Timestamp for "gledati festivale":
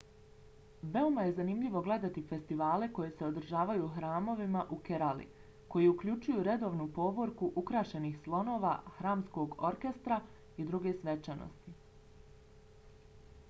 1.87-2.87